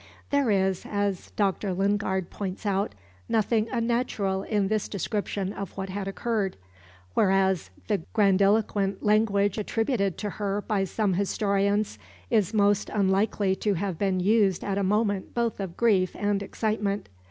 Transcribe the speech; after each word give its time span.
There 0.31 0.49
is, 0.49 0.83
as 0.89 1.29
Dr. 1.35 1.75
Lingard 1.75 2.31
points 2.31 2.65
out, 2.65 2.95
nothing 3.29 3.67
unnatural 3.71 4.41
in 4.41 4.67
this 4.67 4.87
description 4.89 5.53
of 5.53 5.77
what 5.77 5.89
had 5.89 6.07
occurred; 6.07 6.57
whereas 7.13 7.69
the 7.87 7.99
grandiloquent 8.11 9.03
language 9.05 9.59
attributed 9.59 10.17
to 10.17 10.29
her 10.41 10.63
by 10.63 10.85
some 10.85 11.13
historians 11.13 11.99
is 12.31 12.51
most 12.51 12.89
unlikely 12.89 13.55
to 13.57 13.75
have 13.75 13.99
been 13.99 14.19
used 14.19 14.63
at 14.63 14.79
a 14.79 14.83
moment 14.83 15.35
both 15.35 15.59
of 15.59 15.77
grief 15.77 16.15
and 16.17 16.41
excitement. 16.41 17.07